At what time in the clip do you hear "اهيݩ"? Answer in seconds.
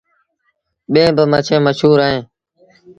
2.05-2.23